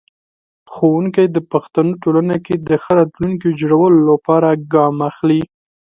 ښوونکی 0.71 1.25
د 1.31 1.37
پښتنو 1.51 1.99
ټولنې 2.03 2.37
کې 2.45 2.55
د 2.67 2.69
ښه 2.83 2.91
راتلونکي 2.99 3.49
جوړولو 3.61 3.99
لپاره 4.11 4.49
ګام 4.73 4.95
اخلي. 5.09 5.41